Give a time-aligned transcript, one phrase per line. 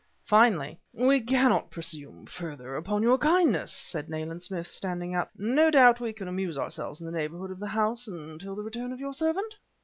[0.25, 5.29] Finally: "We cannot presume further upon your kindness," said Nayland Smith, standing up.
[5.37, 8.91] "No doubt we can amuse ourselves in the neighborhood of the house until the return
[8.91, 9.57] of your servant."